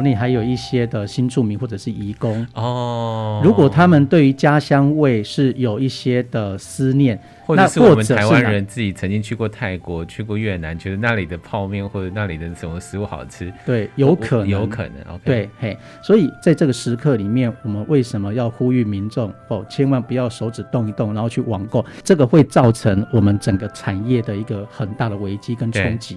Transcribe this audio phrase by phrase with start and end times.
[0.00, 2.46] 国内还有一些的新住民或者是移工。
[2.54, 26.16] 哦，如果他们对于家乡味是有一些的思念，或者是我们台湾人自己曾经去过泰国、去过越南，觉得那里的泡面或者那里的什么食物好吃，对，有可能，有可能，OK，对，嘿，所以在这个时刻里面，我们为什么要呼吁民众哦，千万不要手指动一动，然后去网购，这个会造成我们整个产业的一个很大的危机跟冲击。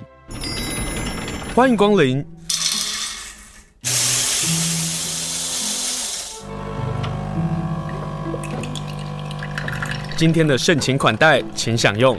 [1.54, 2.26] 欢迎光临。
[10.23, 12.18] 今天的盛情款待，请享用。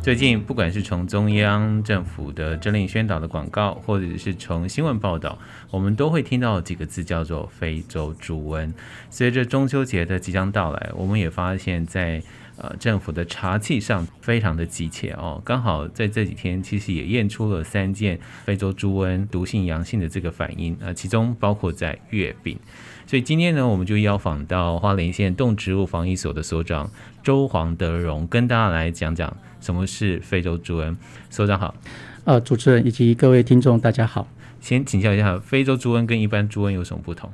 [0.00, 5.36] 最近，不管是从中央政府的政令宣导的广告，或者是从新闻报道，
[5.72, 8.72] 我们都会听到几个字，叫做“非洲猪瘟”。
[9.10, 12.22] 随着中秋节的即将到来，我们也发现，在
[12.56, 15.40] 呃政府的查气上非常的急切哦。
[15.44, 22.58] 刚好在这几天，其实也验出了三件非洲猪瘟毒性阳性的这个反应，呃，其中包括在月饼。
[23.06, 26.90] 所以今天呢，我们就邀访到花莲县动植物防疫所的所长
[27.22, 30.96] 周黄德荣，跟大家来讲讲什么是非洲猪瘟。
[31.28, 31.74] 所长好，
[32.24, 34.26] 呃，主持人以及各位听众大家好。
[34.60, 37.30] 先请教一下，非洲猪瘟跟一般猪瘟有什么不同？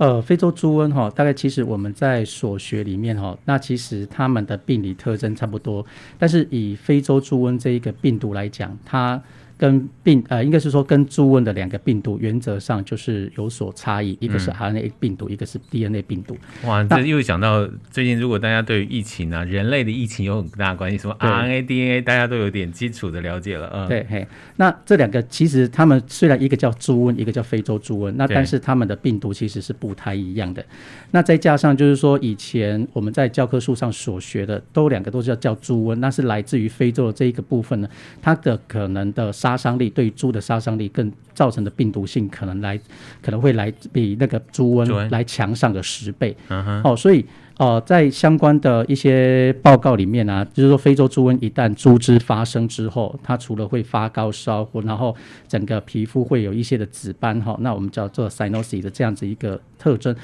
[0.00, 5.84] 呃，非洲猪瘟哈，大概其实我们在所学里面哈，那其实他们的病理特征差不多，
[6.18, 9.22] 但是以非洲猪瘟这一个病毒来讲，它
[9.60, 16.34] 跟病呃，应该是说跟猪瘟的两个病毒原则上就是有所差异，一个是 RNA 病毒，嗯、一个是 DNA 病毒。
[16.64, 23.70] 哇，这又想到最近，如果大家对于疫情啊，人类的疫情有很大关系，什么 RNA、DNA，大家都有点基础的了解了。
[23.74, 30.64] 嗯，对，嘿，那这两个其实他们虽然一个叫猪瘟，一个叫非洲猪瘟，那但是他们的病毒其实是不太一样的。
[31.10, 37.88] 那再加上就是说，以前我们在教科书上所学的，都两个都是叫叫猪瘟，那是来自于非洲的这一个部分呢，
[38.22, 39.49] 它的可能的杀。
[39.50, 42.78] 杀伤力对猪的杀伤力更造成的病毒性可能来
[43.22, 46.36] 可能会来比那个猪瘟来强上个十倍。
[46.84, 47.24] 哦，所以
[47.58, 55.14] 呃，在相关的一些报告里面啊，就是说非洲猪瘟一旦猪只发生之后，它除了会发高烧，然后
[55.46, 60.14] 整个皮肤会有一些的紫斑哈，那我们叫做 cyanosis 的这样子一个特征。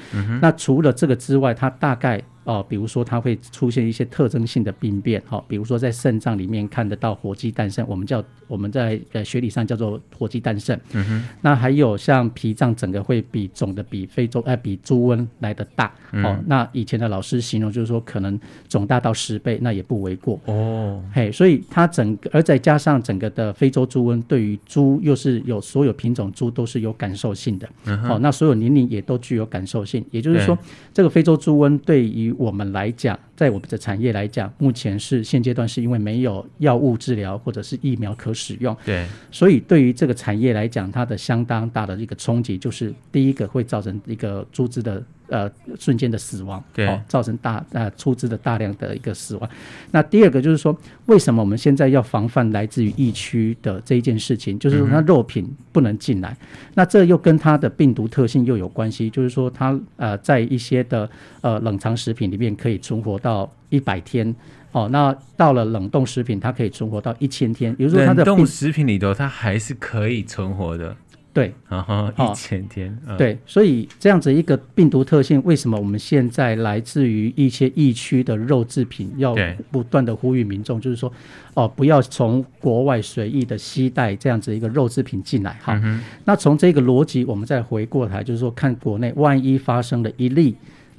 [0.41, 2.21] 那除了这个之外，它大概。
[2.47, 10.79] 哦，比如说它会出现一些特征性的病变，哈，比如说在肾脏里面看得到火鸡诞生，我们叫我们在呃学理上叫做火鸡诞生。
[10.93, 11.23] 嗯哼。
[11.41, 20.39] 那还有像脾脏整个会比肿的比非洲呃比猪瘟来的大，哦，那以前的老师形容就是说可能肿大到十倍，那也不为过。
[20.45, 21.01] 哦。
[21.13, 28.03] 嘿，所以它整个而再加上整个的非洲猪瘟对于猪又是有所有品种猪都是有感受性的，嗯。
[28.09, 30.57] 哦，那所有年龄也都具有感受性，也就是说
[30.93, 45.01] 这个非洲猪瘟对于我们来讲，在我们的产业来讲，目前是现阶段是因为没有药物治疗或者是疫苗可使用，对，所以对于这个产业来讲，它的相当大的一个冲击，就是第一个会造成一个猪只的。
[45.29, 49.49] 呃，瞬间的死亡，对，哦，造成大呃出资的大量的一个死亡。
[49.91, 50.75] 那第二个就是说，
[51.07, 54.57] 为什么我们现在要防范来自于疫区的这一件事情？
[54.57, 56.29] 就是说，它肉品不能进来。
[56.31, 61.09] 嗯、那这又跟它的病毒特性又有关系，就是说它呃在一些的
[61.41, 64.33] 呃冷藏食品里面可以存活到一百天，
[64.71, 67.75] 哦，那到了冷冻食品它可以存活到一千天。
[67.75, 70.95] 比如说它的冷冻食品里头它还是可以存活的。
[71.37, 79.35] 对，然后一千天，哦嗯、对，所以这样子一个病毒特性，为什么我们现在来自于一些疫区的肉制品，要
[79.69, 81.13] 不断的呼吁民众，就是说，
[81.53, 86.01] 哦，不要从国外随意的携带这样子一个肉制品进来，哈、嗯。
[86.25, 90.55] 那从这个逻辑，我们再回过来，就是说，看国内万一发生了一例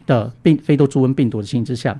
[0.06, 1.98] 的病非洲猪瘟病毒的情形之下。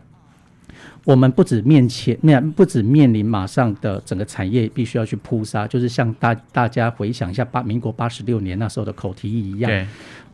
[1.09, 9.87] 我们不止面前面，不止面临马上的整个产业必须要去扑杀，就是像大大家回想一下八民国八十六年那时候的口蹄疫一样，对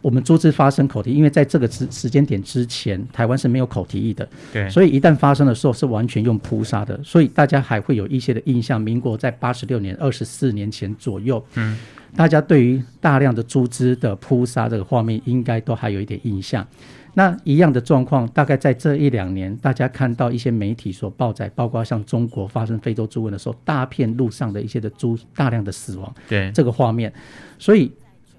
[0.03, 8.81] 我们猪只发生口蹄，因为在这个时时间点之前，台湾是没有口蹄疫的，对，所以一旦发生的时候是完全用扑杀的，所以大家还会有一些的印象。
[8.81, 11.79] 民国在八十六年二十四年前左右，嗯，
[12.17, 16.67] 大家对于大量的猪只的扑杀这个画面，应该都还有一点印象。
[17.15, 27.13] 那一样的状况，大概在这一两年，大家看到一些媒体所报载，包括像中国发生非洲猪瘟的时候，大片路上的一些的猪大量的死亡，对这个画面，
[27.59, 27.91] 所以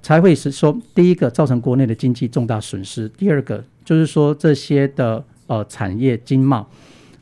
[0.01, 6.67] 才会是说，第一个造成国内的经济重大损失，第二个就是说这些的呃产业经贸，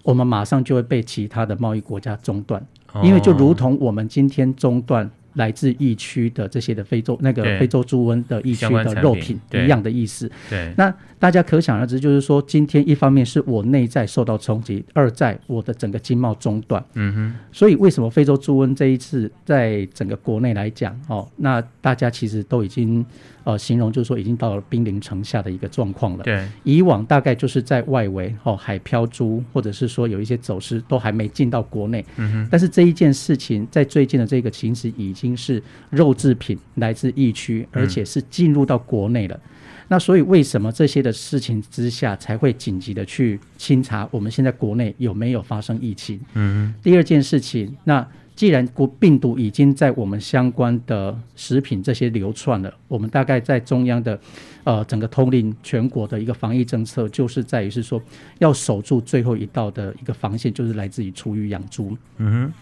[0.01, 2.65] 我们马上就会被其他的贸易国家中断，
[3.03, 5.09] 因为就如同我们今天中断。
[5.33, 10.30] 来自疫区的这些的非洲那个非洲猪瘟的疫区的肉品一样的意思。
[10.50, 16.83] 对，那大家可想而知，就是说今天一方面是我内在受到冲击，二在我的整个经贸中断。
[16.95, 17.35] 嗯哼。
[17.51, 23.06] 所以为什么非洲猪瘟这一次在整个国内来讲，哦，那大家其实都已经
[23.44, 26.24] 呃形容就是说已经到了濒临城下的一个状况了。
[26.24, 32.03] 对，以往大概就是在外围哦海漂猪，或者是说有一些走私都还没进到国内。
[32.18, 32.47] 嗯哼。
[32.51, 39.35] 但是这一件事情在最近的这个情势已经是肉制品来自疫区，而且是进入到国内了。
[39.35, 39.49] 嗯。
[39.89, 46.19] 那所以为什么这些的事情之下才会紧急的去清查我们现在国内有没有发生疫情？
[46.33, 46.73] 嗯。
[46.81, 48.05] 第二件事情，那
[48.35, 54.19] 既然国病毒已经在我们相关的食品这些流窜了，我们大概在中央的
[54.63, 58.01] 呃整个通令全国的一个防疫政策，就是在于是说
[58.39, 61.95] 要守住最后一道的一个防线，就是来自于厨余养猪。
[62.17, 62.53] 嗯哼。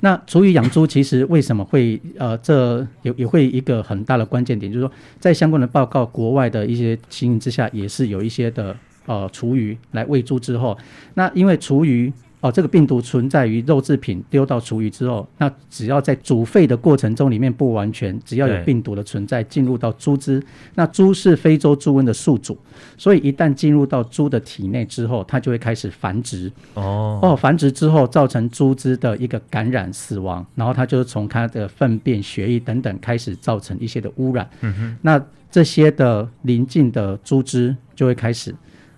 [0.00, 8.76] 那厨余养猪其实为什么会呃，这也也会一个很大的关键点，就是说在相关的报告，国外的一些情形之下，也是有一些的
[9.06, 10.76] 呃厨余来喂猪之后，
[11.14, 12.12] 那因为厨余。
[12.44, 20.42] 哦，这个病毒存在于肉制品丢到厨余之后，那只要在煮沸的过程中里面不完全，只要有病毒的存在进入到猪只，
[20.74, 22.58] 那猪是非洲猪瘟的宿主，
[22.98, 26.52] 所以一旦进入到猪的体内之后，它就会开始繁殖。
[26.74, 34.46] 哦哦，繁殖之后造成猪只的一个感染死亡，然后它就是从它的粪便、血液等等开始造成一些的污染。
[34.60, 35.18] 嗯哼，那
[35.50, 38.54] 这些的邻近的猪只就会开始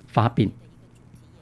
[0.09, 0.51] 发病。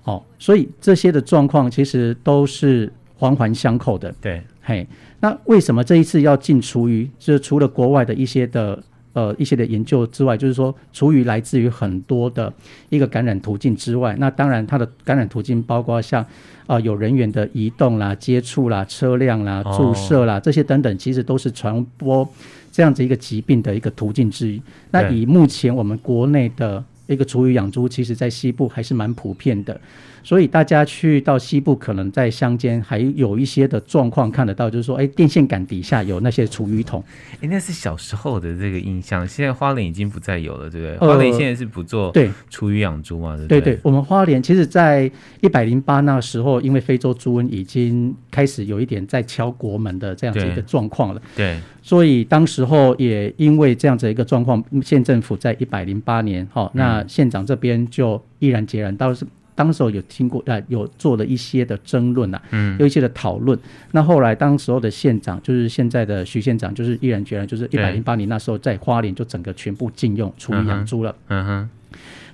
[0.04, 4.14] 哦，所以这些的状况其实都是环环相扣的。
[4.20, 4.86] 对，嘿，
[5.20, 7.08] 那为什么这一次要禁厨余？
[7.18, 8.78] 就是除了国外的一些的
[9.14, 12.52] 呃一些的研究之外，就是说厨余来自于很多的
[12.90, 16.22] 一个感染途径之外，那当然它的感染途径包括像
[16.66, 22.28] 啊、呃、有人员的移动啦、接触啦、车辆啦、注射啦、哦、这些等等，其实都是传播
[22.70, 24.60] 这样子一个疾病的一个途径之一。
[24.90, 26.84] 那以目前我们国内的。
[27.06, 29.80] 一个厨余养猪，其实在西部还是蛮普遍的。
[30.25, 37.05] 所以大家去到西部，可能在乡间还有一些的状况看得到，就是说，哎，电线杆底下有那些厨余桶。
[37.43, 40.97] 哎，那是小时候的这个印象，现在花莲已经不再有了，对不对？
[40.97, 43.37] 花莲现在是不做对厨余养猪嘛？
[43.37, 45.11] 对对，对，我们花莲其实，在
[45.43, 51.21] 一百零八那时候，因为非洲猪瘟已经开始有一点在敲国门的这样子一个状况了。
[51.37, 59.26] 对，对，所以当时候也因为这样子一个状况，县政府在一百零八年，哈，那县长这边就毅然决然，倒是。
[59.54, 63.58] 当时候有听过，呃，有做了一些的争论呐、啊，嗯，有一些的讨论。
[63.92, 71.14] 那后来当时候的县长，就是现在的徐县长，就是毅然决然，就是一百零八年那时候在花莲就整个全部禁用厨余养猪了。
[71.28, 71.68] 嗯哼。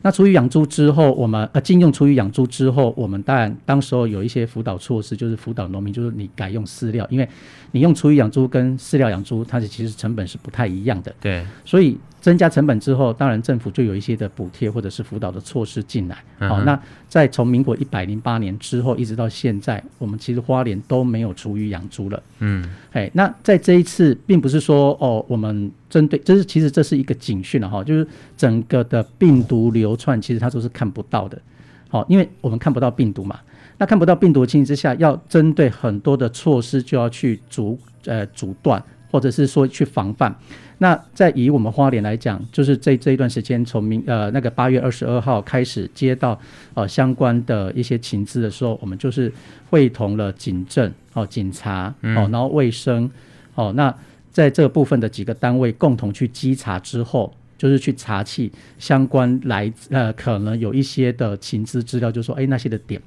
[0.02, 7.28] 那除以养猪之后，我们呃禁用厨余养猪之后，我们当然当时候有一些辅导措施，就是辅导农民，就是你改用饲料，因为
[7.72, 11.14] 你用厨余养猪跟饲料养猪，它是其实成本是不太一样的。
[11.20, 11.98] 对，所以。
[12.20, 16.16] 增加成本之后，当然政府就有一些的补贴或者是辅导的措施进来。
[16.38, 16.78] 好、嗯哦，那
[17.08, 22.22] 在从民国一百零八年之后一直到现在，我们其实花莲都没有厨余养猪了。
[22.40, 22.62] 嗯，
[22.92, 28.06] 哎，那在这一次，并不是说哦，我们针对，这是其实这是一个警讯了哈，就是
[28.36, 31.40] 整个的病毒流窜，其实它都是看不到的。
[31.88, 33.40] 好、哦，因为我们看不到病毒嘛，
[33.80, 40.36] 那看不到病毒的情形之下，要针对很多的措施就要去阻呃阻断，或者是说去防范。
[40.76, 46.38] 那在以我们花莲来讲，就是这这一段时间，从明呃那个八月二十二号开始接到
[46.74, 49.32] 呃相关的一些情资的时候，我们就是
[49.70, 53.10] 会同了警政哦、警察哦，然后卫生
[53.54, 53.94] 哦，那
[54.30, 63.00] 在这个部分的几个单位共同去稽查之后，就是去查起相关来呃可能有一些的情资资料，就是说哎那些的点，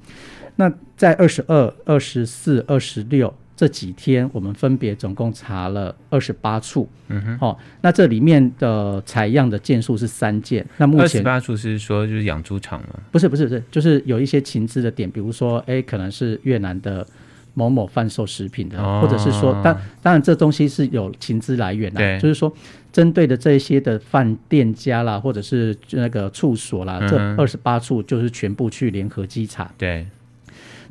[0.56, 3.32] 那在二十二、二十四、二十六。
[3.56, 10.66] 这几天我们分别总共查了二十八处，嗯哼，好、哦，那这里面的采样的件数是三件。
[10.76, 12.88] 那目前二十八处是说就是养猪场吗？
[13.12, 17.06] 不是不是不是，就是有一些情资的点，比如说，哎，可能是越南的
[17.54, 22.52] 某某贩售食品的，哦、或者是说，当当然这东西是有情资来源的，就是说
[22.90, 30.04] 针对的这一些的饭店家啦，或者是那个处所啦，嗯、这二十八处就是全部去联合稽查，对。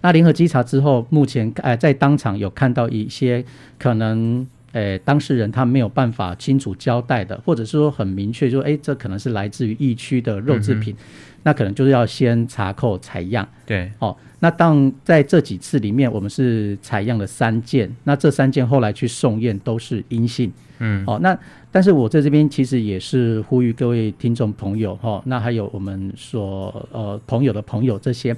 [0.04, 3.44] 那联合稽查之后，目前呃在当场有看到一些
[3.80, 11.06] 可能诶当事人他没有办法清楚交代的，或者是说很明确，就说哎这可能是来自于疫区的肉制品，嗯，
[11.44, 13.48] 那可能就是要先查扣采样。
[13.66, 20.52] 对，哦，那当在这几次里面，我们是采样了三件，那这三件后来去送验都是阴性。
[20.80, 21.38] 嗯，哦，那
[21.72, 28.36] 但是我在这边其实也是呼吁各位听众朋友哈，哦，那还有我们所呃朋友的朋友这些，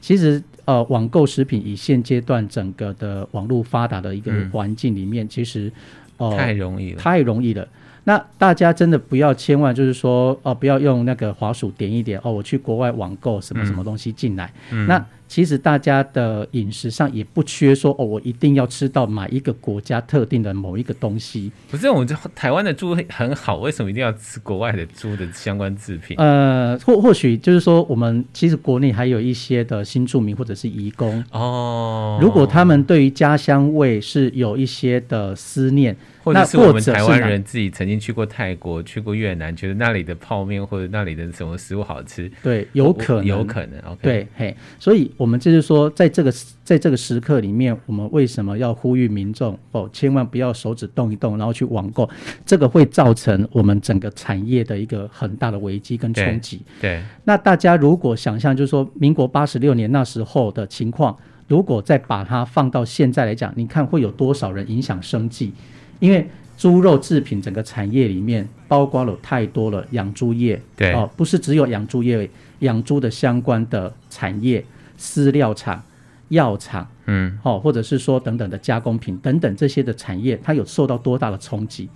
[0.00, 0.42] 其实。
[0.68, 5.72] 呃，网购食品以现阶段整个的网络发达的一个环境里面，嗯、其实
[6.18, 7.66] 哦，太容易了，太容易了。
[8.04, 14.52] 那大家真的不要千万就是说哦，不要用那个滑鼠点一点哦，我去国外网购什么什么东西进来。
[14.70, 21.52] 嗯、那其实大家的饮食上也不缺说哦，我一定要吃到哪一个国家特定的某一个东西。
[21.70, 26.16] 不是，我们这台湾的猪很好，为什么一定要吃国外的猪的相关制品？
[26.16, 35.94] 呃，或或许就是说，我们其实国内还有一些的新住民或者是移工哦，如果他们对于家乡味是有一些的思念。
[36.24, 43.80] 或者是我们台湾人自己曾经去过泰国、去过越南，觉得那里的泡面或者那里的什么食物好吃，对，有可能，有可能。
[43.80, 46.32] OK，对，嘿，所以我们就是说，在这个
[46.62, 52.08] 在这个时刻里面，我们为什么要呼吁民众哦，千万不要手指动一动，然后去网购，
[52.46, 56.62] 这个会造成我们整个产业的一个很大的危机跟冲击。
[56.80, 61.14] 对，那大家如果想象，就是说民国八十六年那时候的情况，
[61.48, 65.52] 如果再把它放到现在来讲，你看会有多少人影响生计？
[65.98, 66.24] 因为
[66.56, 74.64] 猪肉制品整个产业里面包括了太多了养猪业，对哦，不是只有养猪业，养猪的相关的产业、
[74.98, 75.82] 饲料厂、
[76.28, 81.88] 药厂，嗯，哦，或者是说等等的加工品等等这些的产业，它有受到多大的冲击？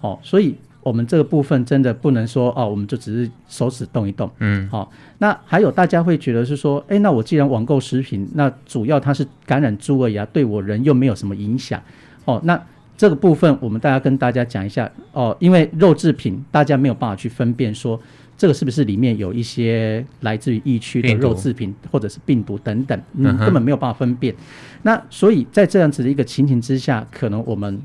[0.00, 11.80] 哦，所以我们这个部分真的不能说哦，我们就只是手指动一动，嗯，好、哦，那还有大家会觉得是说，哎，那我既然网购食品，那主要它是感染猪而已啊，对我人又没有什么影响，
[12.24, 12.60] 哦，那。
[12.96, 18.00] 这个部分，我们大家跟大家讲一下哦，因为肉制品大家没有办法去分辨说
[18.38, 24.34] 这个是不是里面有一些来自于疫区的肉制品或者是病毒等等，嗯，根本没有办法分辨。
[24.82, 27.80] 那所以在这样子的一个情形之下，可能我们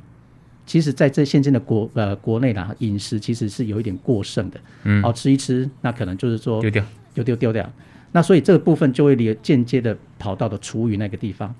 [0.65, 7.69] 其实在这现今的国呃国内啦，饮食其实是有一点过剩的，嗯，哦，吃一吃，那可能就是说丢掉丢丢丢掉。
[8.13, 11.53] 那所以这个部分就会连间接的跑到的厨余那个地方，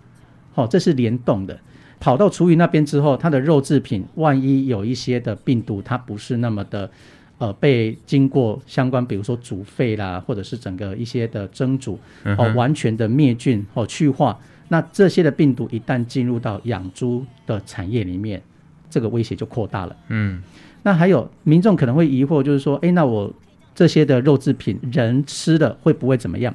[0.53, 1.58] 好，这是联动的。
[2.01, 6.89] 跑到厨余那边之后，它的肉制品万一有一些的病毒，它不是那么的，
[7.38, 14.38] 呃，被经过相关，比如说煮沸啦，或者是整个一些的蒸煮，哦，完全的灭菌哦去化，
[14.70, 18.41] 那这些的病毒一旦进入到养猪的产业里面，
[18.89, 19.96] 这个威胁就扩大了。
[20.10, 20.41] 嗯，
[20.81, 23.31] 那还有民众可能会疑惑，就是说，诶，那我
[23.75, 26.51] 这些的肉制品人吃了会不会怎么样？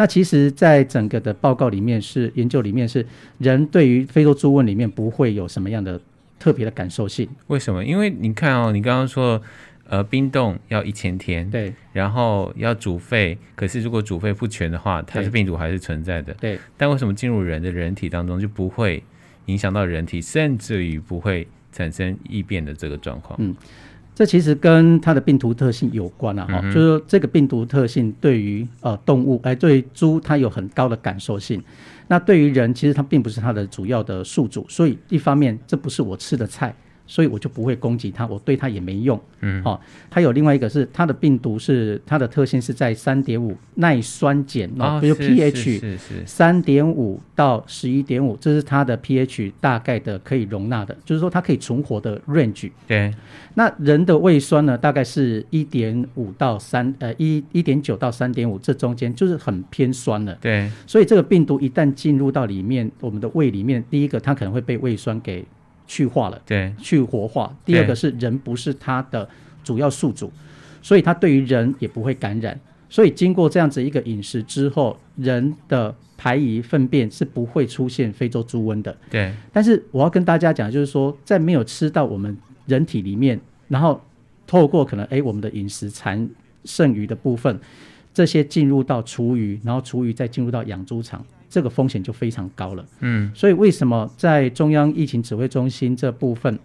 [0.00, 3.04] 那其实，在整个的报告里面是研究里面是
[3.36, 6.00] 人对于非洲猪瘟里面不会有什么样的
[6.38, 7.28] 特别的感受性。
[7.48, 7.84] 为什么？
[7.84, 9.38] 因为你看哦，你刚刚说，
[9.86, 16.58] 呃，冰冻要一千天，对，然后要煮沸，可是如果煮沸不全的话，它是病毒还是存在的，对。
[16.78, 19.02] 但为什么进入人的人体当中就不会
[19.44, 23.38] 影响到人体，甚至于不会产生异变的这个状况？
[23.38, 23.54] 嗯。
[24.20, 31.64] 这其实跟它的病毒特性有关啊，哈、嗯，就是说这个病毒特性对于呃动物，哎，对于猪它有很高的感受性，
[32.06, 36.74] 那对于人其实它并不是它的主要的宿主，所以一方面这不是我吃的菜。
[37.10, 39.20] 所以我就不会攻击它，我对它也没用。
[39.40, 52.70] 嗯，好、哦，它有另外一个是它的病毒是它的特性是在三点五耐酸碱哦，比如 pH 三点五到十一点五，这是它的 pH 大概的可以容纳的，就是说它可以存活的 range。
[52.86, 53.12] 对，
[53.54, 60.32] 那人的胃酸呢，大概是一点五到三呃一一点九到三点五，这中间就是很偏酸了。
[60.40, 65.44] 对，所以这个病毒一旦进入到里面，我们的胃里面，第一个它可能会被胃酸给。
[65.90, 67.52] 去化了，对，去活化。
[67.64, 69.28] 第二个是人不是它的
[69.64, 70.30] 主要宿主，
[70.80, 72.56] 所以它对于人也不会感染。
[72.88, 78.96] 所以经过这样子一个饮食之后，人的排遗粪便是不会出现非洲猪瘟的。
[79.10, 79.34] 对。
[79.52, 84.00] 但是我要跟大家讲，就是说，在没有吃到我们人体里面，然后
[84.46, 86.30] 透过可能哎我们的饮食残
[86.64, 87.58] 剩余的部分，
[88.14, 91.26] 这些进入到厨余，然后厨余再进入到养猪场。
[91.50, 96.56] 这个风险就非常高了，嗯，所以为什么在中央疫情指挥中心这部分，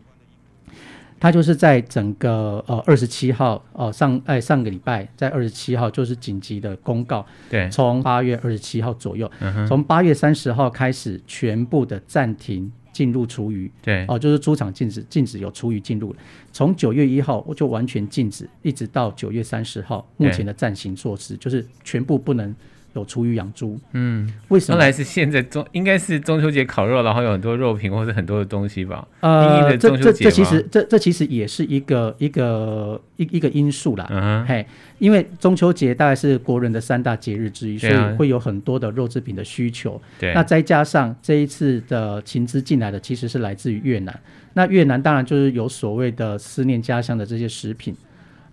[1.19, 9.29] 它就是在整个呃二十七号哦、呃、上哎上个礼拜在二十七号就是紧急的公告，对，从八月二十七号左右，
[9.67, 16.15] 从八月三十号开始全部的暂停进入厨余，对，哦、呃、就是猪场禁止禁止有厨余进入，
[16.51, 22.55] 从九月一号我就完全禁止，一直到九月三十号，目前的暂行措施就是全部不能。
[22.95, 24.77] 有厨余养猪，嗯，为什么？
[24.77, 29.05] 原来是现在中应该是中秋节烤肉，然后有很多肉品或者很多的东西吧？
[29.19, 34.07] 呃，这这这其实这这其实也是一个一个一一个因素啦。
[34.09, 34.65] 嗯嘿，
[34.99, 40.01] 因为中秋节大概是国人的三大节日之一，所以会有很多的肉制品的需求。
[40.17, 44.17] 对，那再加上这一次的禽资进来的其实是来自于越南，
[44.53, 47.93] 那越南当然就是有所谓的思念家乡的这些食品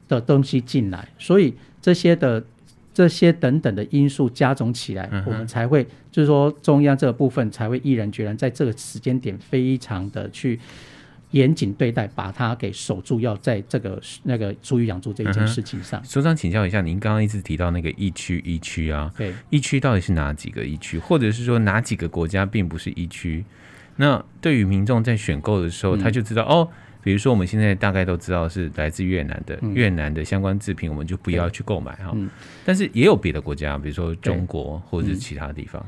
[0.08, 2.42] 的东西进来，所以这些的。
[2.94, 10.61] 这些等等的因素加总起来，嗯、我们才会就是说中央这个部分才会毅然决然在这个时间点非常的去
[11.30, 15.99] 严谨对待，把它给守住，要在这个那个猪鱼养猪这一件事情上。
[16.02, 23.42] 嗯、所长，请教一下，您刚刚一直提到那个疫区，疫区啊，对，疫区到底是哪几个疫区，或者是说哪几个国家并不是疫区？
[23.96, 26.68] 那对于民众在选购的时候，嗯、他就知道哦，
[27.02, 32.12] 比如说我们现在大概都知道是来自越南的、嗯、越南的相关制品，我们就不要去购买哈。
[32.14, 32.30] 嗯、
[32.64, 35.85] 但是也有别的国家，比如说中国或者是其他地方。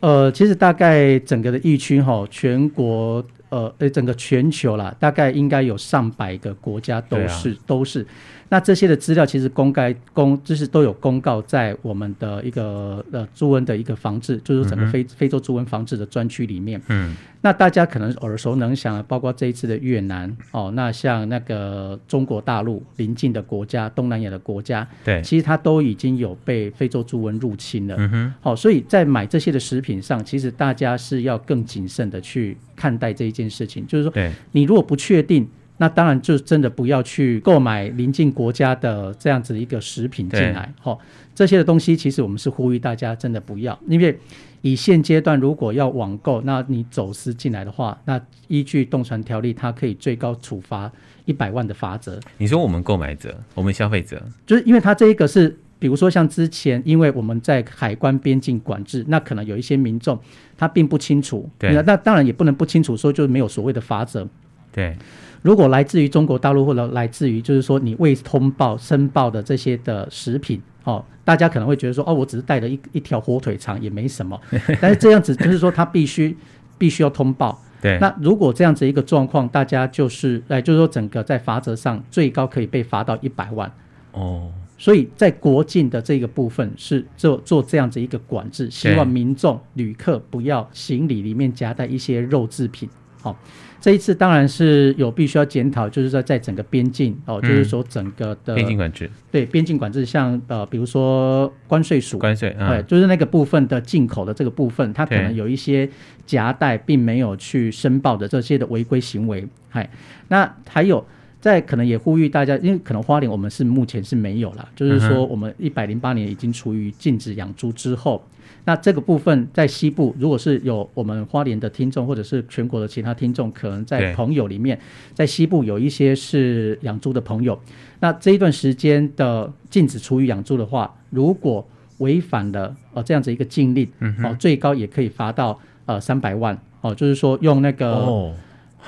[0.00, 3.24] 呃，其实大概整个的疫区哈，全国。
[3.50, 8.06] 呃，呃，整个全球啦，大概应该有上百个国家都是、啊、都是。
[8.50, 16.80] 那这些的资料其实公开公就是都有公告在我们的一个呃猪瘟的一个防治，就是整个非、嗯、非洲猪瘟防治的专区里面。
[16.88, 17.14] 嗯。
[17.40, 27.94] 那大家可能耳熟能详的，包括这一次的越南哦，那像那个中国大陆邻近的国家、东南亚的国家，对，其实它都已经有被非洲猪瘟入侵了。
[27.98, 28.34] 嗯哼。
[28.40, 33.86] 好、哦，所以在买这些的食品上，其实大家是要更谨慎的去看待这一件事情。
[33.86, 35.46] 就是说，对，你如果不确定。
[35.78, 41.00] 那当然就真的不要去购买邻近国家的这样子一个食品进来，齁对，
[41.34, 44.18] 这些的东西其实我们是呼吁大家真的不要，因为
[44.60, 50.90] 以现阶段如果要网购，那你走私进来的话，那依据动传条例，它可以最高处罚
[51.26, 52.18] 一百万的罚则。
[52.38, 60.18] 你说我们购买者，我们消费者，就是因为它这一个是，比如说像之前，因为我们在海关边境管制，那可能有一些民众
[60.56, 64.26] 他并不清楚，对，那当然也不能不清楚说就没有所谓的罚则，
[64.72, 64.96] 对。
[65.42, 74.40] 如果来自于中国大陆或者来自于就是说你未通报申报的这些的食品，哦，大家可能会觉得说，哦，我只是带了一一条火腿肠也没什么，
[74.80, 76.36] 但是这样子就是说他必须
[76.76, 77.60] 必须要通报。
[77.80, 83.72] 对，那如果这样子一个状况，大家就是哎，就是说整个在罚则上最高可以被罚到一百万。
[84.10, 92.88] 哦，所以在国境的这个部分是做做这样子一个管制，希望民众旅客不要行李里面夹带一些肉制品。
[93.22, 93.36] 好、哦。
[93.80, 105.88] 这一次当然是有必须要检讨，就是说在整个边境哦，就是说整个的边境管制，对边境管制，像呃，比如说关税署，关税，对，就是那个部分的进口的这个部分，它可能有一些
[106.26, 109.88] 夹带并没有去申报的这些的违规行为，嗨，
[110.28, 111.06] 那还有
[111.40, 118.22] 在可能也呼吁大家，因为可能花莲我们是目前是没有了，就是说我们一百零八年已经处于禁止养猪之后。
[118.64, 124.78] 那这个部分在西部，如果是有我们花莲的听众，或者是全国的其他听众，可能在朋友里面，
[125.14, 127.58] 在西部有一些是养猪的朋友。
[128.00, 131.66] 那这一段时间的禁止厨余养猪的话，如果
[131.98, 133.88] 违反了呃这样子一个禁令，
[134.22, 138.34] 哦，最高也可以罚到呃三百万哦，就是说用那个哦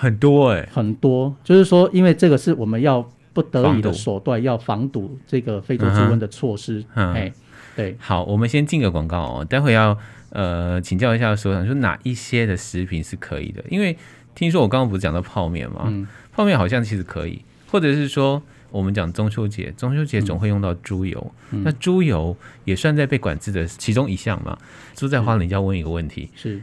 [0.01, 7.33] 很多哎，很多，就是说因为这个是我们要不得已的手段，要防堵这个非洲猪瘟的措施，哎。
[7.77, 9.97] 对，好，我们先进个广告哦，待会要
[10.31, 13.65] 呃请教一下所长，说哪一些的食品是可以的？
[13.71, 13.97] 因为
[14.35, 15.85] 听说我刚刚不是讲到泡面吗？
[15.87, 24.59] 嗯，泡面好像其实可以，或者是说我们讲中秋节，中秋节总会用到猪油，嗯、那猪油也算在被管制的其中一项嘛？
[24.95, 26.61] 猪在花莲要问一个问题：是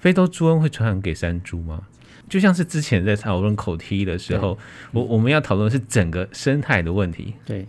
[0.00, 1.82] 非洲猪瘟会传染给山猪吗？
[2.28, 4.58] 就像是之前在讨论口蹄的时候，
[4.92, 7.34] 我我们要讨论的是整个生态的问题。
[7.44, 7.66] 对，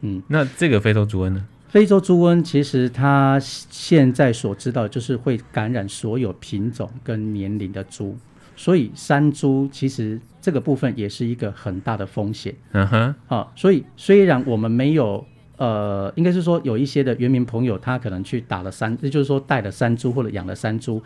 [0.00, 1.46] 嗯，那这个非洲猪瘟呢？
[1.68, 8.14] 非洲猪瘟其实它现在所知道就是会感染所有品种跟年龄的猪，
[8.54, 12.54] 所以山猪其实这个部分也是一个很大的风险。
[12.72, 15.26] 嗯哼，好，所以虽然我们没有
[15.62, 21.00] 呃，应该是说有一些的原民朋友他可能去打了山，也就是说带了山猪或者养了山猪，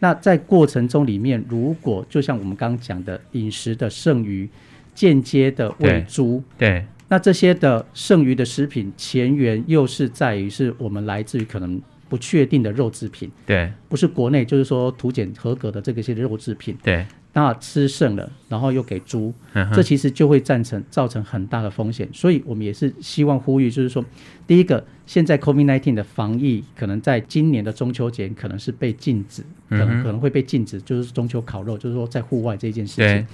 [0.00, 4.46] 那在过程中里面，如果就像我们刚刚讲的饮食的剩余，
[4.94, 6.84] 间接的喂猪，对。
[7.08, 11.80] 那这些的剩余的食品前源又是在于是我们来自于可能
[12.12, 24.04] 不确定的肉制品，对，不是国内就是说土检合格的这个些肉制品，对，那吃剩了，然后又给猪，嗯、这其实就会造成造成很大的风险，所以我们也是希望呼吁，就是说，
[24.46, 33.26] 第一个，现在 COVID-19 的防疫可能在今年的中秋节可能是被禁止，可能可能会被禁止，就是中秋烤肉，就是说在户外这件事情，对。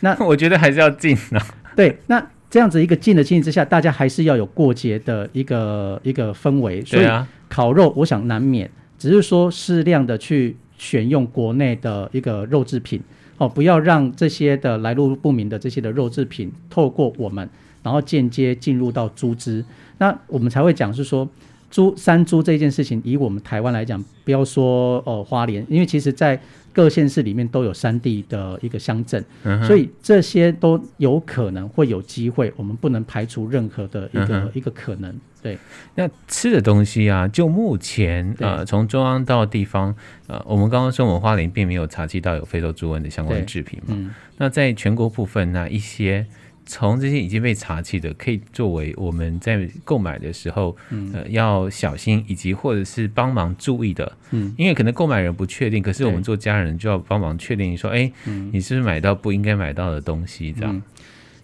[0.00, 1.40] 那 我觉得还是要禁的，
[1.76, 2.28] 对，那。
[2.48, 7.06] 这样子一个近的情形之下，大家还是要有过节的一个一个氛围，所以
[7.48, 13.00] 烤肉我想难免，只是说适量的去选用国内的一个肉制品。
[13.38, 17.46] 哦，不要让这些的来路不明的这些的肉制品透过我们，
[17.82, 19.62] 然后间接进入到猪只，
[19.98, 21.28] 那我们才会讲是说，
[21.70, 26.40] 猪山猪这件事情，以我们台湾来讲，不要说哦、呃、花莲，因为其实在
[26.72, 35.14] 各县市里面都有山地的一个乡镇，嗯、所以这些都有可能会有机会，我们不能排除任何的一个、嗯、一个可能。
[35.42, 35.56] 对，
[35.94, 39.94] 那吃的东西啊，就目前呃，从中央到地方，
[40.26, 46.26] 呃，我们刚刚说我们花莲并没有查缉到有非洲猪瘟的相关制品嘛，嗯、那在全国部分，那一些。
[46.66, 58.10] 从这些已经被查起的，可以作为我们在购买的时候，嗯、呃，要小心，以及或者是帮忙注意的，嗯，因为可能购买人不确定，可是我们做家人就要帮忙确定说，哎，
[58.52, 60.74] 你是不是买到不应该买到的东西，这样。
[60.74, 60.82] 嗯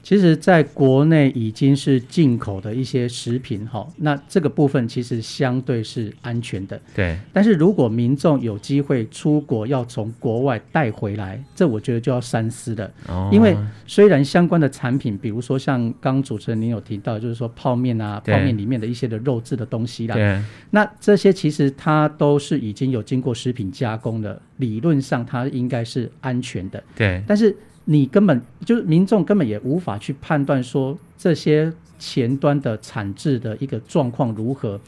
[0.03, 6.81] 其实，在国内已经是进口的一些食品，哈，那这个部分其实相对是安全的。
[6.93, 7.17] 对。
[7.33, 12.91] 但是如果民众有机会出国要从国外带回来，这我觉得就要三思了。
[13.07, 13.31] 哦。
[13.33, 20.17] 因为虽然相关的产品，比如说像刚主持人您有提到，就是说泡面啊，泡面里面的一些的肉质的东西啦。
[20.17, 20.43] 对。
[20.71, 26.83] 那这些其实它都是已经有经过食品加工的，理论上它应该是安全的。
[26.97, 27.23] 对。
[27.27, 27.57] 但是。
[27.85, 34.81] 你根本就是民众，根本也无法去判断说这些前端的产制的一个状况如何。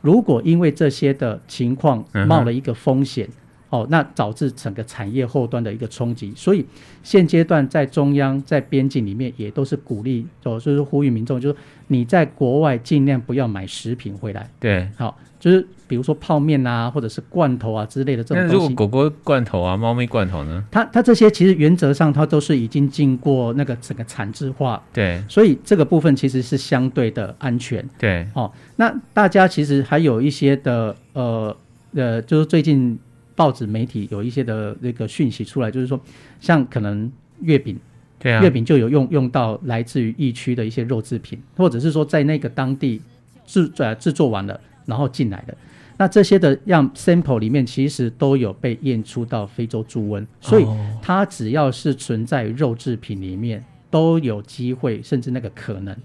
[0.00, 3.26] 如果因为这些的情况冒了一个风险，
[3.70, 6.32] 嗯、哦，那导致整个产业后端的一个冲击。
[6.36, 6.64] 所以
[7.02, 11.56] 现阶段在中央在边境里面也都是鼓励，哦就是呼吁民众，就是
[11.88, 14.48] 你在国外尽量不要买食品回来。
[14.60, 15.18] 对，好。
[15.46, 18.52] 就是比如说泡面啊，或者是罐头啊之类的这种东西。
[18.52, 20.64] 那如果狗狗罐头啊、猫咪罐头呢？
[20.72, 24.82] 它它这些其实原则上它都是已经经过那个整个产制化。
[24.92, 25.22] 对。
[25.28, 27.88] 所以这个部分其实是相对的安全。
[27.96, 28.26] 对。
[28.34, 31.56] 哦，那大家其实还有一些的呃
[31.94, 32.98] 呃，就是最近
[33.36, 36.00] 报纸媒体有一些的那个讯息出来，就是说
[36.40, 37.08] 像可能
[37.42, 37.78] 月饼，
[38.18, 43.00] 对啊，月饼就有用用到来自于疫区的一些肉制品，或者是说在那个当地
[43.46, 44.60] 制呃制作完了。
[44.86, 45.56] 然后进来的，
[45.98, 50.66] 那这些的样 sample 里面其实都有被验出到非洲猪瘟，所以
[51.02, 55.96] 它只要是存在肉制品里面都有机会，甚至那个可能。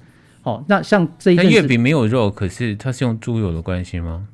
[0.44, 4.28] 哦，那像这一件月饼没有肉，可是它是用猪油的关系吗？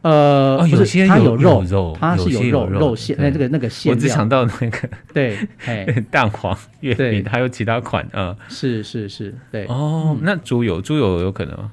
[0.00, 3.90] 呃，哦、有些有它有肉，有肉它是有肉肉馅，那这个那个馅。
[3.90, 5.38] 我只想到那个对，
[6.10, 8.36] 蛋黄月饼，还有其他款啊。
[8.48, 9.64] 是是是，对。
[9.66, 11.72] 哦，那猪油，猪油有可能吗？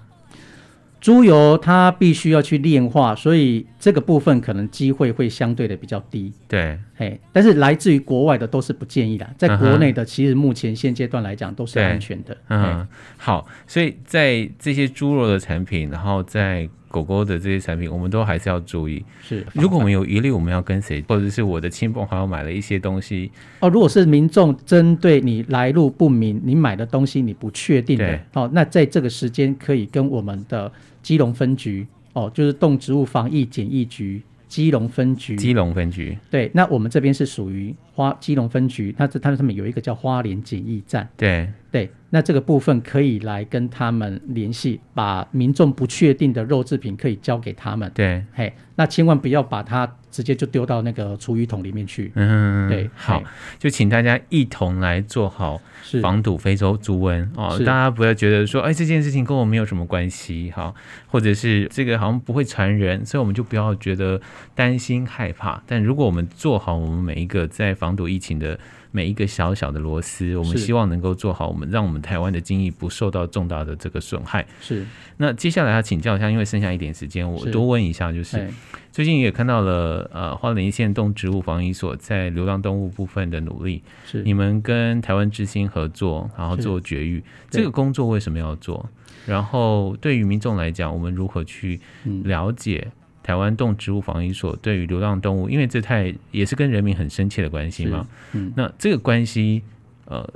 [1.01, 6.31] 猪油它必须要去炼化，所以这个部分可能机会会相对的比较低。
[6.47, 12.37] 对，嘿，但是来自于国外的都是不建议的，在国内的其实目前现阶段来讲都是安全的。
[12.49, 12.87] 嗯，
[13.17, 19.03] 好，所以在这些猪肉的产品，然后在狗狗的这些产品，我们都还是要注意。
[19.21, 21.01] 是，如果我们有疑虑，我们要跟谁？
[21.07, 23.31] 或者是我的亲朋好友买了一些东西？
[23.61, 30.71] 哦，如果是民众针对你来路不明，你买的东西你不确定的，哦，那在这个时间可以跟我们的。
[31.01, 35.37] 基隆分局哦，就是动植物防疫检疫局，基隆分局。
[35.37, 41.07] 基隆分局，对，那我们这边是属于花基隆分局，那这他们上面有一个叫花莲检疫站。
[41.15, 47.89] 对对，那这个部分可以来跟他们联系，把民众不确定的肉制品可以交给他们。
[47.95, 52.11] 对，嘿，那千万不要把它直接就丢到那个厨余桶里面去。
[52.15, 53.23] 嗯，对，好，
[53.57, 55.59] 就请大家一同来做好。
[56.01, 60.73] 防堵非洲猪瘟哦，大家不要觉得说，哎，这件事情跟我没有什么关系哈，
[61.07, 64.21] 或者是这个好像不会传人，所以我们就不要觉得
[64.55, 65.61] 担心害怕。
[65.65, 68.57] 但如果我们做好我们每一个在防堵疫情的
[68.91, 74.45] 每一个小小的螺丝，我们希望能够做好，我们让我们台湾的经济不受到重大的这个损害。
[74.59, 74.85] 是。
[75.17, 78.47] 那接下来要请教一下，因为剩下一点时间，我多问一下，就是。
[78.91, 88.89] 最近也看到了，呃，花莲县动植物防疫所在流浪动物部分的努力，是你们跟台湾之星合作，然后做绝育，这个工作为什么要做？
[89.25, 91.79] 然后对于民众来讲，我们如何去
[92.25, 92.85] 了解
[93.23, 95.49] 台湾动植物防疫所对于流浪动物？
[95.49, 98.07] 因为这太也是跟人民很深切的关系嘛。
[98.33, 99.61] 嗯，那这个关系，
[100.05, 100.27] 呃，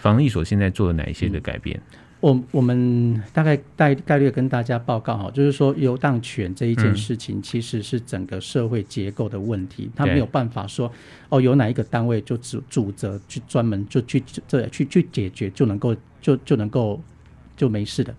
[0.00, 1.76] 防疫所现在做了哪一些的改变？
[1.76, 10.92] 嗯我我们大概概概率跟大家报告哈，就是说游荡犬这一件事情，其实是整个社会结构的问题，嗯、它没有办法说
[11.30, 17.02] 哦，有哪一个单位就主主责去专门就去这去去解决就能够就就能够
[17.56, 18.14] 就没事的。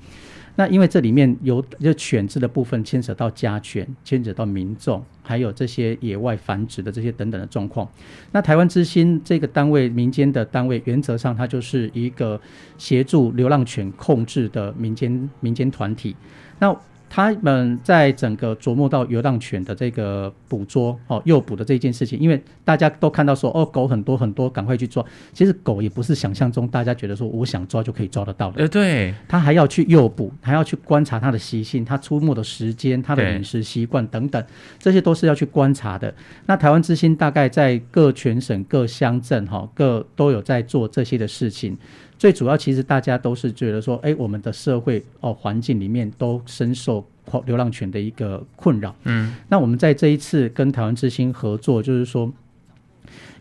[0.61, 7.89] 那因为这里面有就犬只的部分牵扯到家犬，牵扯到民众，还有这些野外繁殖的这些等等的状况。
[8.31, 12.39] 那台湾之心这个单位，民间的单位，原则上它就是一个
[12.77, 16.15] 协助流浪犬控制的民间民间团体。
[16.59, 16.71] 那
[17.13, 25.03] 他们在整个琢磨到流浪犬的这个捕捉哦，诱捕的这件事情，因为大家都看到说哦，狗很多很多，赶快去抓。
[25.33, 28.61] 其实狗也不是想象中大家觉得说我想抓就可以抓得到的。
[28.61, 34.41] 呃，对，他还要去诱捕，还要去观察它的习性，它出没的时间，它的饮食习惯等等，
[34.79, 36.15] 这些都是要去观察的。
[36.45, 41.77] 那台湾之星大概在各全省各乡镇哈，各都有在做这些的事情。
[42.21, 47.03] 最主要，其实大家都是觉得说，哎，我们的社会哦环境里面都深受
[47.47, 48.95] 流浪犬的一个困扰。
[49.05, 52.31] 嗯，那我们在这一次跟台湾之星合作，就是说，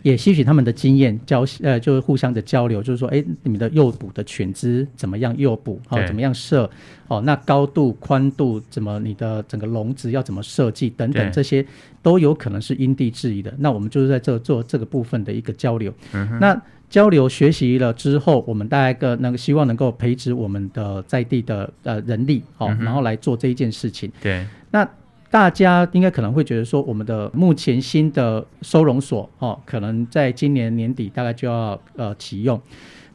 [0.02, 5.80] 也吸取他们的经验交呃，就是互相的交流，就是说，哎，你们的诱捕的犬只怎么样诱捕？
[5.88, 6.68] 哦，怎么样设？
[7.08, 8.98] 哦，那高度、宽度怎么？
[9.00, 10.90] 你的整个笼子要怎么设计？
[10.90, 11.64] 等等，这些
[12.02, 13.52] 都有可能是因地制宜的。
[13.58, 15.92] 那我们就是在这做这个部分的一个交流。
[16.12, 16.60] 嗯，那。
[16.90, 24.10] 交流学习了之后，我们大概个那个希望能够培植我们的在地的呃人力，好、哦嗯，然后来做这一件事情。
[24.20, 24.84] 对，那
[25.30, 32.60] 大家应该可能会觉得说，我们的目前新的收容所，哦，可能在今年年底大概就要呃启用。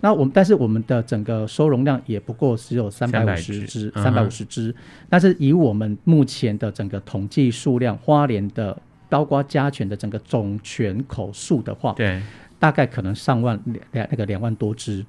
[0.02, 4.74] 那我们但是我们的整个收容量也不过只有三百五十只，三百五十只。
[5.10, 8.78] 但是以我们目前的整个统计数量，花莲的
[9.10, 12.22] 包括家犬的整个总犬口数的话，对。
[12.58, 15.06] 大概可能上万两两那个两万多只，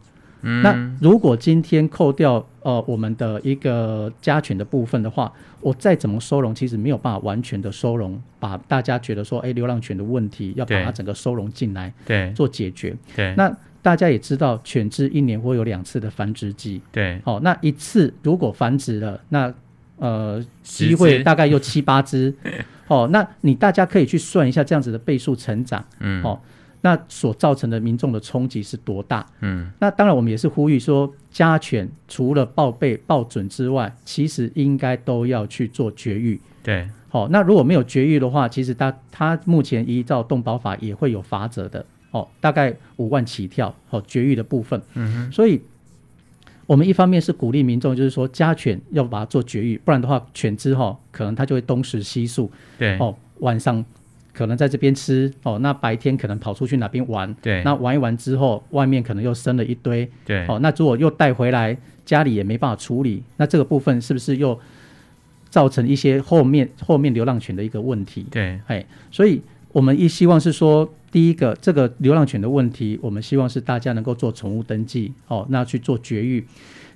[0.47, 5.31] 嗯，那如果今天扣掉呃我们的一个家犬的部分的话，
[5.61, 13.35] 我再怎么收容，其实没有办法完全的收容，把大家觉得说，哎，流浪犬的问题要把它整个收容进来，对，做解决，对。
[13.37, 19.53] 那大家也知道，犬只一年会有两次的繁殖季，对，好，那一次如果繁殖了，那
[19.99, 22.33] 呃机会大概有七八只，
[22.87, 26.39] 哦，那你大家可以去算一下这样子的倍数成长，嗯，哦。
[26.87, 29.27] 那所造成的民众的冲击是多大？
[29.41, 36.41] 嗯，那当然我们也是呼吁说，家犬除了报备报准之外，其实应该都要去做绝育。
[36.63, 41.85] 对，好、哦，那如果没有绝育的话，其实它它目前依照动保法也会有罚则的。
[42.13, 43.75] 哦，大概五万起跳。
[43.91, 44.81] 哦，绝育的部分。
[44.95, 45.61] 嗯哼，所以
[46.67, 52.49] 我们一方面是鼓励民众，就是说家犬要把它做绝育，不然的话犬只哈可能它就会东食西宿。
[52.79, 53.85] 对，哦，晚上。
[54.37, 57.35] 可能在这边吃哦，那白天可能跑出去哪边玩？
[57.41, 60.07] 对，那玩一玩之后，外面可能又生了一堆。
[60.27, 64.61] 对，哦，那如果又带回来，家里也没办法处理，那这个部分是不是又
[65.49, 68.27] 造成一些后面后面流浪犬的一个问题？
[68.31, 69.41] 对，哎，所以
[69.73, 76.47] 我们一希望是说，第一个这个流浪犬的问题，我们希望是大家能够做宠物登记，哦，那去做绝育。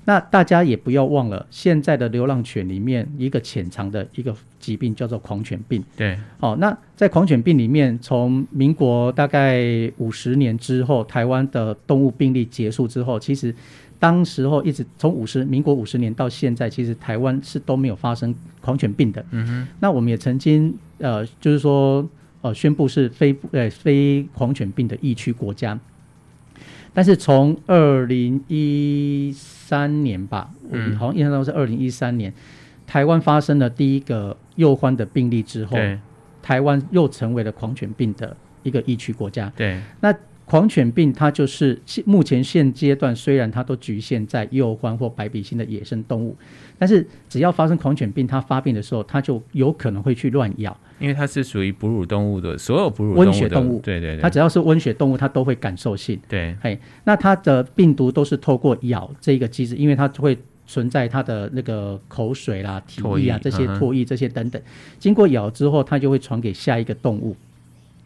[0.04, 5.84] 那大家也不要忘了，现在的流浪犬里面一个潜藏的一个疾病叫做狂犬病。
[5.96, 9.62] 对，哦，那在狂犬病里面，从民国大概
[9.98, 13.54] 五十年之后，台湾的动物病例结束之后，其实
[13.98, 19.24] 当时候一直从五十民国五十年到现在，其实台湾是都没有发生狂犬病的。
[19.30, 19.68] 嗯哼。
[19.80, 22.08] 那我们也曾经呃，就是说
[22.40, 25.78] 呃，宣布是非呃非狂犬病的疫区国家。
[26.92, 29.32] 但是从二零一
[29.70, 32.32] 三年吧，嗯，好像印象中是二零一三年，
[32.88, 35.78] 台湾发生了第一个幼獾的病例之后，
[36.42, 39.52] 台湾又成为了狂犬病的一个疫区国家。
[39.54, 40.12] 对，那
[40.50, 46.36] 狂犬病它就是目前现阶段虽然它都局限在幼獾或白鼻心的野生动物，
[46.76, 50.76] 但是只要发生狂犬病，它发病的时候，它就有可能会去乱咬。
[50.98, 56.18] 因为它是属于哺乳动物的，所有哺乳动物温血动物，对对对，它只要是温血动物，它都会感受性。
[56.28, 60.36] 对，嘿，那它的病毒都是透过咬这个机制，因为它会
[60.66, 64.60] 存在它的那个口水啦、体液啊这些唾液这些等等，
[64.98, 67.36] 经过咬之后，它就会传给下一个动物，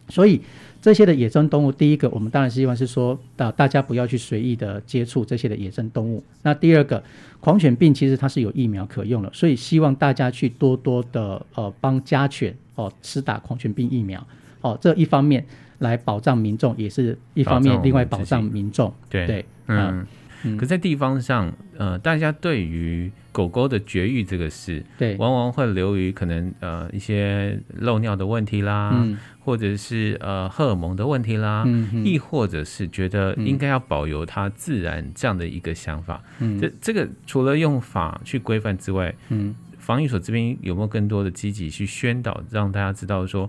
[0.09, 0.39] 所以。
[0.85, 6.23] 这些的野生动物，第一个，我们当然希望是说，大大家不要去随意的接触这些的野生动物。
[6.43, 7.03] 那第二个，
[7.39, 14.23] 狂犬病其实它是有疫苗可用的，所以希望大家去多多的呃帮家犬哦施打狂犬病疫苗
[14.61, 15.43] 哦，这一方面
[15.79, 18.93] 来保障民众，也是一方面另外保障民众。
[19.09, 20.05] 对对，嗯。
[20.43, 36.19] 嗯、可在地方上，呃，大家对于狗狗的绝育这个事，对，往往会流于可能呃一些漏尿的问题啦，嗯、或者是呃荷尔蒙的问题啦，嗯，亦或者是觉得应该要保留它自然这样的一个想法。
[36.39, 43.47] 嗯，这这个除了用法去规范之外，嗯，防疫所这边有没有更多的积极去宣导，让大家知道说？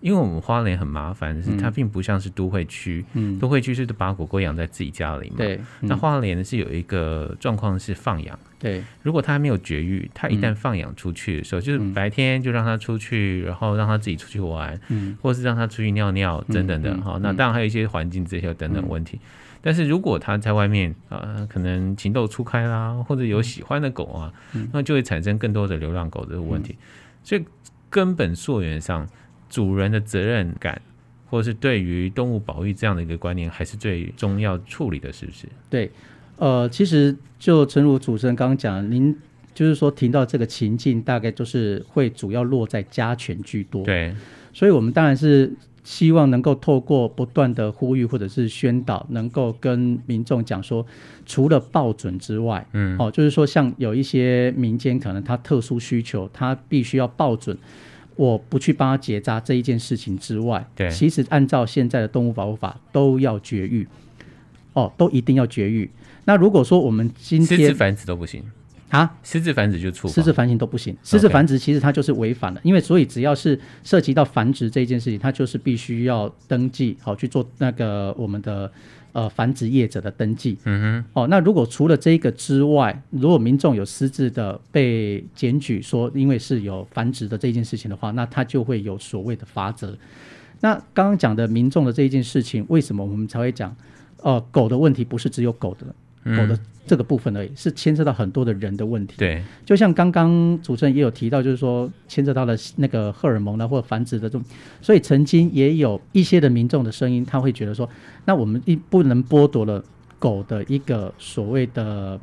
[0.00, 5.36] 因为我们花莲很麻烦，是它并不像是都会区，嗯，都会区是把狗狗养在自己家里嘛。
[5.38, 8.38] 对，嗯、那花莲是有一个状况是放养。
[8.60, 17.22] 对，如果它还没有绝育，它一旦放养出去的时候，嗯、就是白天就让它出去，然后让它自己出去玩，嗯，或是让它出去尿尿等等的哈、嗯。
[17.22, 19.18] 那当然还有一些环境这些等等问题。
[19.60, 26.74] 但是如果他在外面啊、呃，可能情窦初开啦，或者有喜欢的狗啊，嗯、那就会产生更多的流浪狗这个问题。
[26.74, 26.86] 嗯、
[27.24, 27.44] 所以
[27.90, 29.06] 根本溯源上，
[29.48, 30.80] 主人的责任感，
[31.30, 35.48] 或者是对于动物保育这样的一个观念，还是最终要处理的，是不是？
[35.68, 35.90] 对，
[36.36, 39.16] 呃，其实就诚如主持人刚刚讲，您。
[39.54, 43.82] 就是说，听到这个情境，大概就是会主要落在家犬居多。
[43.82, 44.14] 对，
[44.52, 50.86] 所以我们当然是希望能够透过不断的呼吁或者是宣导，能够跟民众讲说，
[51.26, 57.58] 除了报准之外，嗯，哦，就是说，像有一些民间可能他特殊需求，他必须要报准，
[58.18, 63.86] 我不去帮他结扎这一件事情之外，对，其实按照现在的动物保护法都要绝育，
[64.72, 65.88] 哦，都一定要绝育。
[66.24, 68.42] 那如果说我们今天私自繁殖都不行。
[68.88, 70.96] 啊，私自繁殖就处罚，私自繁殖都不行。
[71.02, 78.72] 私自繁殖其实它就是违反了因为所以只要是涉及到繁殖这件事情，它就是必须要登记，好去做那个我们的
[79.12, 80.58] 呃繁殖业者的登记。
[80.64, 81.10] 嗯哼。
[81.12, 89.96] 哦，那如果除了这个之外，如果民众有私自的被检举说，因为是有繁殖的这件事情的话，那他就会有所谓的罚则。
[90.60, 93.74] 那刚刚讲的民众的这一件事情，为什么我们才会讲？
[94.20, 95.86] 呃，狗的问题不是只有狗的，
[96.28, 96.54] 狗的。
[96.54, 99.16] 嗯这个部分而已，是牵涉到很多的人的问题。
[99.18, 104.42] 对，就像刚刚主持人也有提到，就是说牵涉到了那个荷尔蒙呢或者繁殖的这种，
[104.80, 107.86] 所以曾经也有一些的民众的声音，他会觉得说，
[108.24, 109.84] 那我们一不能剥夺了
[110.18, 112.18] 狗的一个所谓的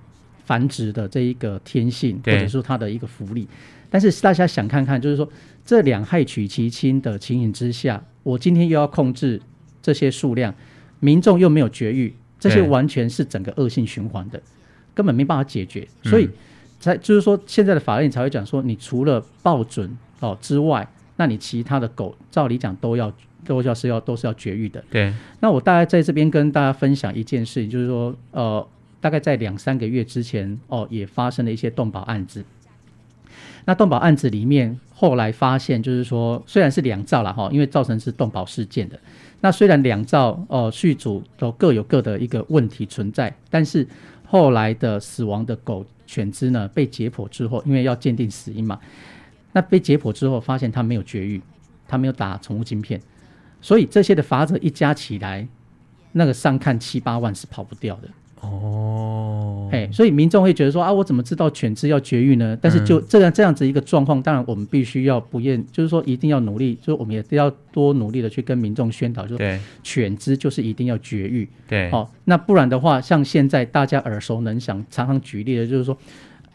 [0.46, 3.48] 繁殖的这一个天性，或者说它的一个福利。
[3.92, 5.30] 但是大家想看看，就是说
[5.64, 9.40] 这两害取其轻的情形之下，我今天又要控制
[9.84, 10.52] 这些数量，
[11.00, 12.16] 民众又没有绝育，
[12.50, 14.42] 这些完全是整个恶性循环的。
[14.94, 16.30] 根本没办法解决，所以
[16.80, 23.12] 才就是说，现在的法令才会讲说，你除了报准哦之外，那你其他的狗照理讲都要
[23.44, 24.82] 都要是要都是要绝育的。
[24.90, 25.14] 对。
[25.42, 28.66] 那我大概在这边跟大家分享一件事情，就是说，呃，
[29.02, 32.46] 大概在两三个月之前哦，也发生了一些动保案子。
[33.66, 38.98] 那动保案子里面，后来发现就是说，虽然是两造了哈，因为造成是动保事件的。
[39.42, 43.88] 那虽然两造哦，续主都各有各的一个问题存在，但是。
[44.28, 48.80] 后来的死亡的狗犬只呢，被解剖之后，因为要鉴定死因嘛，
[49.52, 51.40] 那被解剖之后发现它没有绝育，
[51.88, 53.00] 它没有打宠物晶片，
[53.62, 55.48] 所以这些的法则一加起来，
[56.14, 58.10] 那个上看七八万是跑不掉的。
[58.46, 62.58] 哦，哎，所以民众会觉得说啊，我怎么知道犬只要绝育呢？
[62.62, 71.48] 但是就这样这样子一个状况，当然我们必须要不厌，就是说一定要努力，就是我们也要多努力的去跟民众宣导，就是犬只就是一定要绝育。
[71.68, 75.98] 对，好，那不然的话，像现在大家耳熟能详、常常举例的，就是说。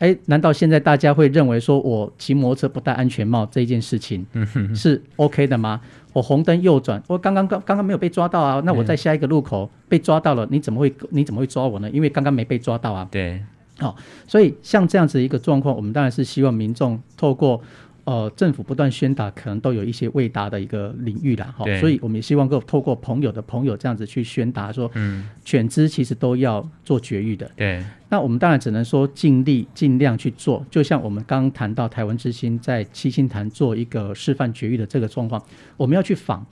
[0.00, 4.26] 哎，难道现在大家会认为说我骑摩托车不戴安全帽这件事情
[4.74, 5.80] 是 OK 的吗？
[6.12, 11.88] 我红灯右转，我刚刚刚刚刚没有被抓到啊，那我在下一个路口被抓到了，你怎么会你怎么会抓我呢？
[11.90, 13.06] 因为刚刚没被抓到啊。
[13.10, 13.40] 对，
[13.78, 13.94] 好，
[14.26, 17.62] 所以像这样子一个状况，我们当然是希望民众透过。
[18.04, 27.84] 呃，政府不断宣达，可能都有一些未达的一个领域啦，哈，所以我们也希望够透过朋友的朋友这样子去宣达说，嗯，犬只其实都要做绝育的，对。
[28.08, 35.40] 那我们当然只能说尽力尽量去做，就像我们刚刚谈到台湾之星在七星潭做一个示范绝育的这个状况，
[35.76, 36.44] 我们要去访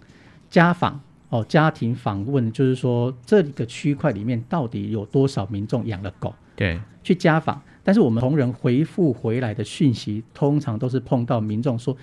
[0.49, 7.61] 家访哦，家庭访问，就是说这个区块里面到底有多少民众养了狗，对，去家访。
[7.89, 11.97] 但是我们同仁回复回来的讯息，通常都是碰到民众说：“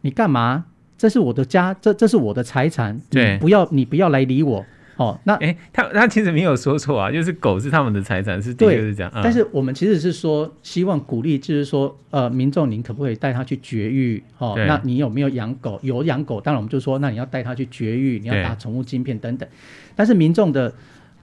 [0.00, 0.64] 你干嘛？
[0.96, 4.64] 这是我的家，这这是我的财产，对，不要你不要来理我。”
[4.96, 9.12] 哦，那诶，他他其实没有说错啊，就是狗是他们的财产，是对，是这样。
[9.22, 14.24] 但是我们其实是说，希望鼓励，就是说，呃，民众您可不可以带它去绝育？
[14.38, 15.78] 哦，那你有没有养狗？
[15.82, 19.46] 有养狗，当然我们就说，那你要带它去绝育，你要打宠物晶片等等。
[19.94, 20.72] 但是民众的，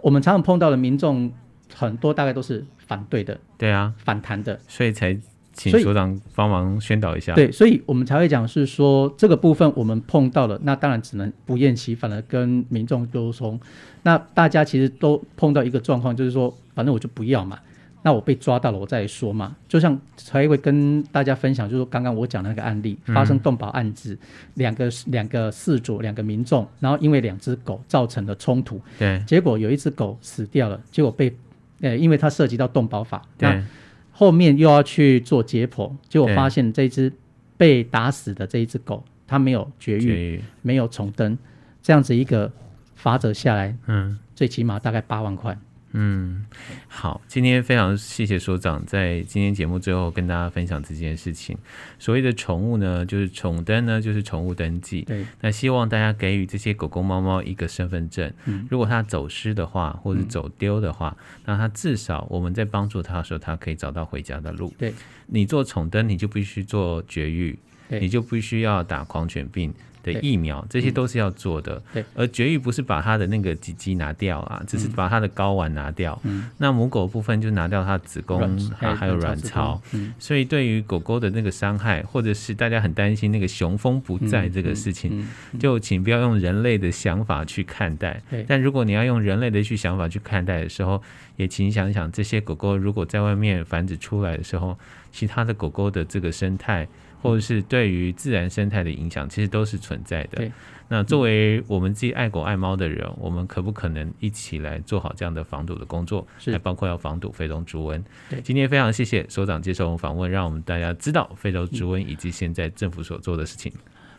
[0.02, 1.32] 我们常常碰到的民众。
[1.76, 5.16] 很多大概都是反对的，对啊，反弹的，所以才
[5.54, 7.34] 请所长帮忙宣导一下。
[7.34, 13.60] 对，所以我们才会讲是说这个部分我们碰到了，那当然只能不厌其烦的跟民众沟通。
[14.04, 17.60] 那大家其实都碰到一个状况，就是说反正我就不要嘛，
[18.04, 19.56] 那我被抓到了我再说嘛。
[19.68, 24.18] 就像才会跟大家分享，就是刚刚我讲的那个案例，发生动保案子，
[24.54, 31.36] 两、嗯、个两个事主两个民众，然后因为两只狗造成了冲突，对，结果有一只狗死掉了，结果被。
[31.82, 33.64] 呃，因为它涉及到动保法，那
[34.12, 37.12] 后面又要去做解剖，结果发现这只
[37.56, 41.38] 被打死的这一只狗，它没有绝育，没有重登，
[41.84, 42.52] 这样子一个
[42.96, 45.58] 法则下来，嗯，最起码大概八万块，
[46.00, 46.46] 嗯，
[46.88, 51.58] 好，今天非常谢谢所长在今天节目最后跟大家分享这件事情。
[51.98, 55.02] 所谓的宠物呢，就是宠登呢，就是宠物登记。
[55.02, 58.32] 对，那希望大家给予这些狗狗、猫猫一个身份证。
[58.46, 64.72] 嗯，如果它走失的话，或者走丢的话，嗯，那它至少我们在帮助它的时候，它可以找到回家的路。
[64.78, 64.94] 对，
[65.26, 67.58] 你做宠登，你就必须做绝育，
[67.90, 69.74] 你就必须要打狂犬病
[70.04, 71.82] 的疫苗，这些都是要做的。
[71.94, 76.18] 对，而绝育不是把它的那个鸡鸡拿掉啊，只是把它的睾丸拿掉。
[76.24, 78.42] 嗯，那母狗部分就拿掉它的子宫
[78.80, 79.82] 啊，还有卵巢。
[79.92, 85.28] 嗯，所以对于狗狗的那个伤害，或者是大家很担心那个雄风不在这个事情，
[85.60, 88.22] 就请不要用人类的想法去看待。
[88.48, 91.04] 但如果你要用人类的去想法去看待的时候，
[91.36, 94.78] 也请想想这些狗狗如果在外面繁殖出来的时候，
[95.12, 96.88] 其他的狗狗的这个生态。
[97.28, 100.50] 或者是对于自然生态的影响，其实都是存在的。
[100.90, 106.26] 那作为我们自己爱狗爱猫的人，我们可不可能一起来做好这样的防堵的工作？
[106.40, 108.02] 是，还包括要防堵非洲猪瘟。
[108.30, 113.70] 对，今天非常谢谢所长接受我们访问，让我们大家知道非洲猪瘟以及现在政府所做的事情。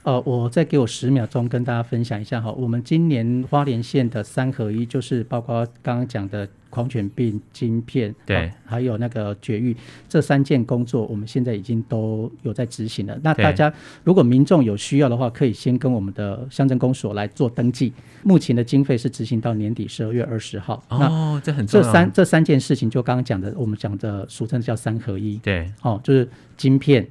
[0.05, 9.76] 呃，我再给我十秒钟跟大家分享一下哈，我们今年花莲县的三合一，就是包括刚刚讲的狂犬病、晶片，对，还有那个绝育
[10.09, 13.18] 这三件工作，我们现在已经都有在执行了。
[13.22, 13.72] 那大家
[14.05, 17.92] 如果民众有需要的话，可以先跟我们的乡镇公所来做登记。
[18.22, 20.82] 目前的经费是执行到年底十二月二十号。
[20.88, 21.86] 哦，这很重要。
[21.86, 25.36] 这三这三件事情，就刚刚讲的，我们讲的俗称叫三合一。
[25.38, 26.26] 对，哦，就是
[26.57, 27.07] 晶片。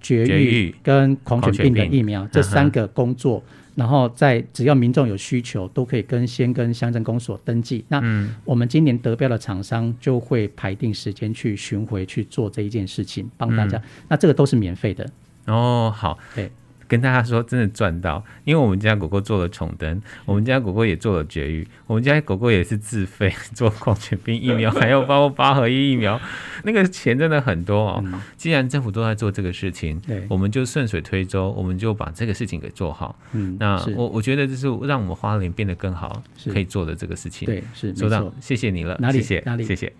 [0.00, 3.42] 绝育跟狂犬病的疫苗这三个工作，
[3.74, 7.84] 然后在只要民众有需求，都可以跟先跟乡镇公所登记。
[7.88, 8.02] 那
[8.44, 13.80] 我们今年得标的厂商就会排定时间去巡回去做这一件事情，帮大家。
[14.08, 15.08] 那这个都是免费的。
[15.46, 16.50] 哦，好，对。
[16.88, 26.18] 跟大家说，真的赚到，因为我们家狗狗做了宠灯，我们家狗狗也做了绝育，我们家狗狗也是自费 做狂犬病疫苗，还有包括八合一疫苗，
[26.64, 28.04] 那个钱真的很多哦。
[28.36, 33.14] 既然政府都在做这个事情，我们就顺水推舟，我们就把这个事情给做好。
[33.32, 37.44] 嗯，那我我觉得这是让我们花莲变得更好可以做的这个事情。
[37.44, 39.18] 对，是所长，谢谢你了，哪里？
[39.18, 39.62] 谢谢，哪里？
[39.62, 39.92] 谢谢。